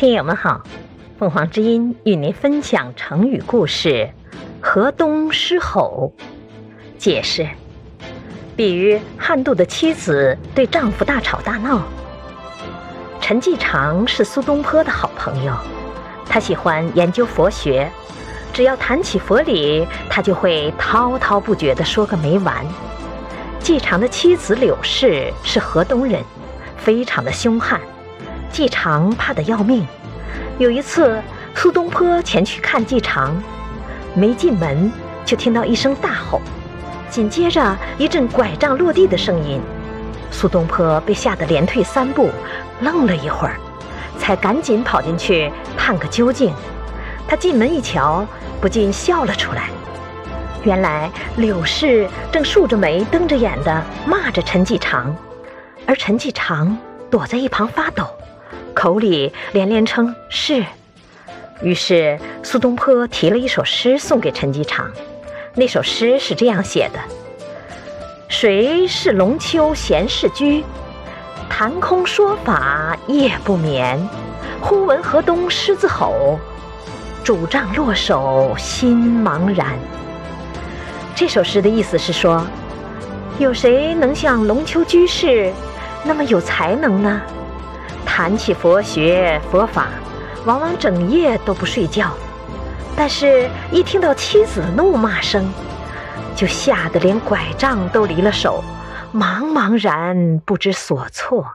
[0.00, 0.62] 听友们好，
[1.18, 4.08] 凤凰之音与您分享成语故事
[4.58, 6.10] “河东狮吼”。
[6.96, 7.46] 解释：
[8.56, 11.82] 比喻汉杜的妻子对丈夫大吵大闹。
[13.20, 15.52] 陈继常是苏东坡的好朋友，
[16.24, 17.86] 他喜欢研究佛学，
[18.54, 22.64] 只要谈起佛理，他就会滔滔不绝地说个没完。
[23.58, 26.24] 继常的妻子柳氏是河东人，
[26.78, 27.78] 非常的凶悍。
[28.50, 29.86] 季常怕得要命。
[30.58, 31.22] 有一次，
[31.54, 33.40] 苏东坡前去看季常，
[34.14, 34.90] 没进门
[35.24, 36.40] 就听到一声大吼，
[37.08, 39.60] 紧接着一阵拐杖落地的声音。
[40.30, 42.30] 苏东坡被吓得连退三步，
[42.80, 43.56] 愣了一会儿，
[44.18, 46.52] 才赶紧跑进去探个究竟。
[47.26, 48.26] 他进门一瞧，
[48.60, 49.70] 不禁笑了出来。
[50.62, 55.14] 原来柳氏正竖着眉、瞪着眼的骂着陈季常，
[55.86, 56.76] 而陈季常
[57.10, 58.06] 躲在一旁发抖。
[58.74, 60.64] 口里连连称是，
[61.62, 64.90] 于是苏东坡提了一首诗送给陈继常。
[65.54, 66.98] 那首诗是这样写的
[68.28, 70.64] ：“谁是龙丘闲士居？
[71.48, 73.98] 谈空说法夜不眠。
[74.60, 76.38] 忽闻河东狮子吼，
[77.24, 79.76] 拄杖落手心茫然。”
[81.16, 82.46] 这首诗的意思是说，
[83.38, 85.52] 有谁能像龙丘居士
[86.04, 87.20] 那么有才能呢？
[88.04, 89.88] 谈起佛学佛法，
[90.44, 92.12] 往往整夜都不睡觉，
[92.96, 95.52] 但是一听到妻子的怒骂声，
[96.34, 98.62] 就吓得连拐杖都离了手，
[99.14, 101.46] 茫茫然不知所措。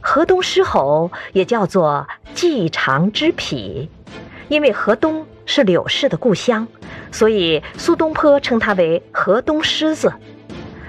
[0.00, 3.90] 河东狮吼也叫做季常之癖，
[4.48, 6.66] 因为河东是柳氏的故乡，
[7.12, 10.12] 所以苏东坡称他为河东狮子。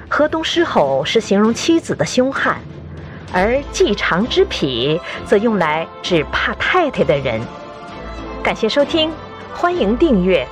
[0.09, 2.59] 河东狮吼是形容妻子的凶悍。
[3.33, 7.39] 而季常之癖，则用来指怕太太的人。
[8.43, 9.11] 感谢收听，
[9.53, 10.47] 欢迎订阅。